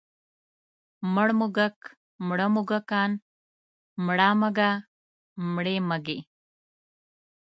مړ 1.13 1.29
موږک، 1.39 1.77
مړه 2.27 2.47
موږکان، 2.55 3.11
مړه 4.05 4.29
مږه، 4.41 4.71
مړې 5.53 5.75
مږې. 5.89 6.19